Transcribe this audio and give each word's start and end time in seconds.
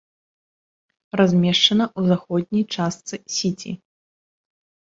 Размешчана 1.21 1.85
ў 1.99 2.15
заходняй 2.15 2.65
частцы 2.75 3.15
сіці. 3.37 3.71